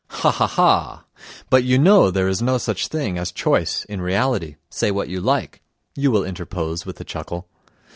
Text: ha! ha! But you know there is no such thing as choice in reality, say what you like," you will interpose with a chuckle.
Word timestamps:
ha! 0.07 0.31
ha! 0.31 1.05
But 1.51 1.63
you 1.63 1.77
know 1.77 2.09
there 2.09 2.27
is 2.27 2.41
no 2.41 2.57
such 2.57 2.87
thing 2.87 3.19
as 3.19 3.31
choice 3.31 3.85
in 3.85 4.01
reality, 4.01 4.55
say 4.67 4.89
what 4.89 5.09
you 5.09 5.21
like," 5.21 5.61
you 5.95 6.09
will 6.09 6.23
interpose 6.23 6.87
with 6.87 6.99
a 6.99 7.03
chuckle. 7.03 7.47